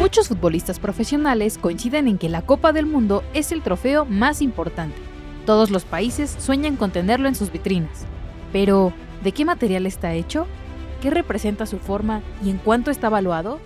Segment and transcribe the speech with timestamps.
[0.00, 4.96] Muchos futbolistas profesionales coinciden en que la Copa del Mundo es el trofeo más importante.
[5.44, 8.06] Todos los países sueñan con tenerlo en sus vitrinas.
[8.50, 10.46] Pero, ¿de qué material está hecho?
[11.02, 13.60] ¿Qué representa su forma y en cuánto está evaluado?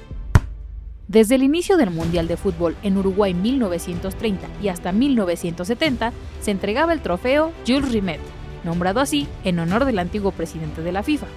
[1.07, 6.51] Desde el inicio del Mundial de Fútbol en Uruguay en 1930 y hasta 1970, se
[6.51, 8.21] entregaba el trofeo Jules Rimet,
[8.65, 11.29] nombrado así en honor del antiguo presidente de la FIFA,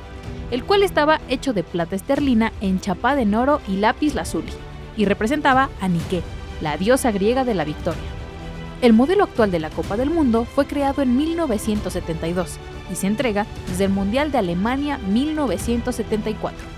[0.50, 4.54] el cual estaba hecho de plata esterlina enchapada en oro y lápiz lazuli,
[4.98, 6.24] y representaba a Nike,
[6.62, 8.02] la diosa griega de la victoria.
[8.82, 12.58] El modelo actual de la Copa del Mundo fue creado en 1972
[12.92, 16.78] y se entrega desde el Mundial de Alemania 1974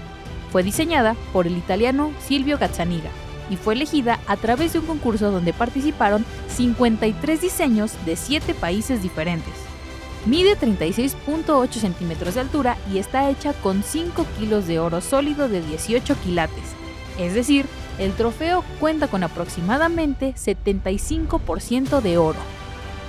[0.52, 3.12] fue diseñada por el italiano Silvio Gazzaniga
[3.50, 9.02] y fue elegida a través de un concurso donde participaron 53 diseños de 7 países
[9.02, 9.54] diferentes.
[10.26, 15.62] Mide 36.8 centímetros de altura y está hecha con 5 kilos de oro sólido de
[15.62, 16.76] 18 quilates.
[17.18, 17.66] Es decir,
[18.00, 22.40] el trofeo cuenta con aproximadamente 75% de oro.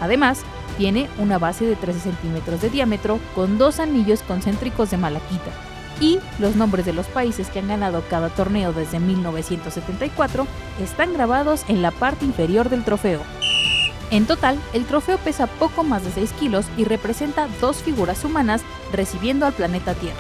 [0.01, 0.41] Además,
[0.77, 5.51] tiene una base de 13 centímetros de diámetro con dos anillos concéntricos de malaquita,
[6.01, 10.47] y los nombres de los países que han ganado cada torneo desde 1974
[10.83, 13.21] están grabados en la parte inferior del trofeo.
[14.11, 18.63] En total, el trofeo pesa poco más de 6 kilos y representa dos figuras humanas
[18.93, 20.19] recibiendo al planeta Tierra.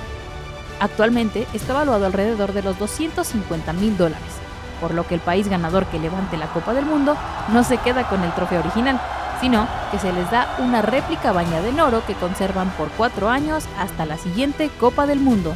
[0.78, 4.32] Actualmente está valuado alrededor de los 250 mil dólares,
[4.80, 7.16] por lo que el país ganador que levante la Copa del Mundo
[7.48, 9.00] no se queda con el trofeo original,
[9.40, 13.64] sino que se les da una réplica bañada en oro que conservan por cuatro años
[13.78, 15.54] hasta la siguiente Copa del Mundo.